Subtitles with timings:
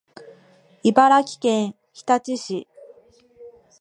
[0.81, 2.67] 茨城県日立市